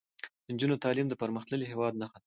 [0.45, 2.17] د نجونو تعلیم د پرمختللي هیواد نښه ده.